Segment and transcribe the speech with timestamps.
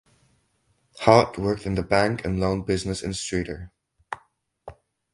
[1.01, 3.69] Hart worked in the bank and loan business in Streator.